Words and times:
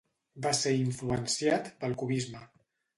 Va 0.45 0.53
ser 0.59 0.73
influenciat 0.77 1.71
pel 1.85 1.97
cubisme. 2.05 2.47